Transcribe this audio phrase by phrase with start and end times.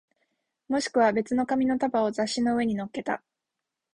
[0.67, 3.21] もしくは別の紙の束を雑誌の上に乗っけた